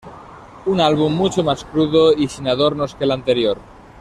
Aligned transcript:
Un 0.65 0.81
álbum 0.81 1.13
mucho 1.15 1.43
más 1.43 1.63
crudo 1.63 2.11
y 2.11 2.27
sin 2.27 2.47
adornos 2.47 2.95
que 2.95 3.03
el 3.03 3.11
anterior. 3.11 3.59